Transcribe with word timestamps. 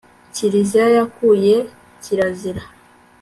kiriziya 0.33 0.85
yakuye 0.97 1.55
kirazira 2.03 2.63